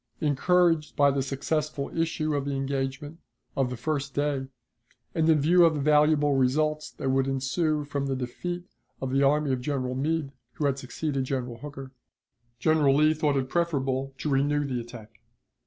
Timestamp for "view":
5.39-5.63